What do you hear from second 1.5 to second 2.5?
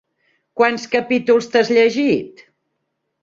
t'has llegit?